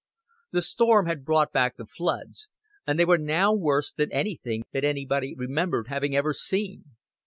The 0.51 0.63
storm 0.63 1.05
had 1.05 1.23
brought 1.23 1.51
back 1.51 1.75
the 1.77 1.85
floods, 1.85 2.49
and 2.87 2.97
they 2.97 3.05
were 3.05 3.19
now 3.19 3.53
worse 3.53 3.91
than 3.91 4.11
anything 4.11 4.63
that 4.73 4.83
anybody 4.83 5.35
remembered 5.37 5.89
having 5.89 6.15
ever 6.15 6.33
seen. 6.33 6.95